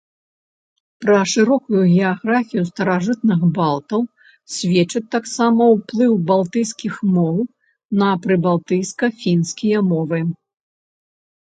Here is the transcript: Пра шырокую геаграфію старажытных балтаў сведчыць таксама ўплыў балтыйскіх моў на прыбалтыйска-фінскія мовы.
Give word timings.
Пра 1.03 1.17
шырокую 1.33 1.81
геаграфію 1.95 2.63
старажытных 2.69 3.39
балтаў 3.59 4.01
сведчыць 4.55 5.03
таксама 5.17 5.63
ўплыў 5.75 6.17
балтыйскіх 6.33 6.93
моў 7.15 7.35
на 8.03 8.09
прыбалтыйска-фінскія 8.27 9.79
мовы. 9.95 10.19